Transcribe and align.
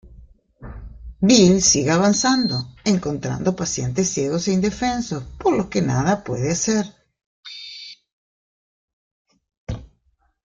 Bill 1.21 1.61
sigue 1.61 1.91
avanzando, 1.91 2.73
encontrando 2.83 3.55
pacientes 3.55 4.09
ciegos 4.09 4.47
e 4.47 4.53
indefensos, 4.53 5.23
por 5.39 5.55
los 5.55 5.67
que 5.67 5.83
nada 5.83 6.23
puede 6.23 6.51
hacer. 6.51 6.91